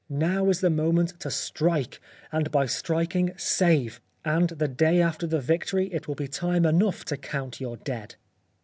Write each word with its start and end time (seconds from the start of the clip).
Now 0.09 0.49
is 0.49 0.61
the 0.61 0.71
moment 0.71 1.19
to 1.19 1.29
strike, 1.29 2.01
and 2.31 2.49
by 2.49 2.65
striking 2.65 3.33
save, 3.37 4.01
and 4.25 4.49
the 4.49 4.67
day 4.67 4.99
after 4.99 5.27
the 5.27 5.41
victory 5.41 5.93
it 5.93 6.07
will 6.07 6.15
be 6.15 6.27
time 6.27 6.65
enough 6.65 7.05
to 7.05 7.17
count 7.17 7.61
your 7.61 7.77
dead. 7.77 8.15